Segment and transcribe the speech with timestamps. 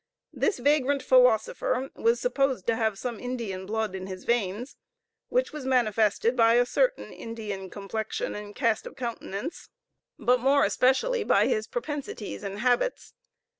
[0.33, 4.75] This vagrant philosopher was supposed to have some Indian blood in his veins,
[5.29, 9.69] which was manifested by a certain Indian complexion and cast of countenance,
[10.17, 13.13] but more especially by his propensities and habits.